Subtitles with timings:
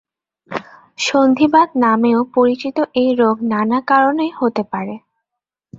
[0.99, 4.95] সন্ধিবাত নামেও পরিচিত এ রোগ নানা কারণে হতে পারে।